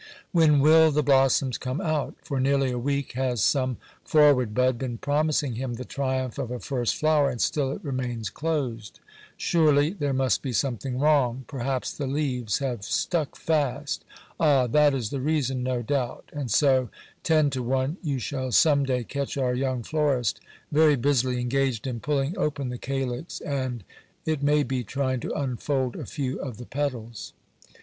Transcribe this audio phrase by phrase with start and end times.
[0.31, 2.15] When will the blossoms come out!
[2.23, 6.59] For nearly a week has some forward bud been promising him the triumph of a
[6.59, 8.99] first flower, and still it remains closed.
[9.37, 11.43] Surely there must be something wrong!
[11.45, 14.03] Perhaps the leaves have stuck fast
[14.39, 14.65] Ah!
[14.65, 16.31] that is the reason, no doubt.
[16.33, 16.89] And so
[17.21, 20.39] ten to one you shall some day catch our young florist
[20.71, 23.83] very busily engaged in pulling open the calyx, and,
[24.25, 27.33] it may be, trying to unfold a few of the petals.